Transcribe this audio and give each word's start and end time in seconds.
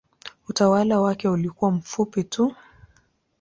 Utawala 0.47 0.99
wake 1.01 1.27
ulikuwa 1.29 1.71
mfupi 1.71 2.23
tu. 2.23 2.55